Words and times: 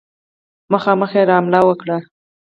مخامخ 0.71 1.11
یې 1.17 1.23
را 1.27 1.35
حمله 1.39 1.59
وکړه. 1.65 1.97